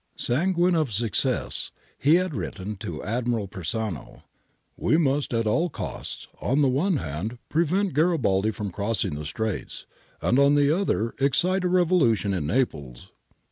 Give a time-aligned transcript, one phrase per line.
[0.15, 1.69] Sanguine of success,
[1.99, 4.23] he had written to Admiral Persano:"'^
[4.75, 9.85] 'We must at all costs, on the one hand prevent Garibaldi from crossing the Straits,
[10.19, 13.11] and on the other excite a revolution in Naples.